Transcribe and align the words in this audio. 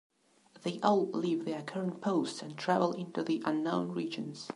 They 0.63 0.79
all 0.79 1.11
leave 1.11 1.45
their 1.45 1.61
current 1.61 2.01
posts 2.01 2.41
and 2.41 2.57
travel 2.57 2.91
into 2.93 3.21
the 3.23 3.43
Unknown 3.45 3.91
Regions. 3.91 4.49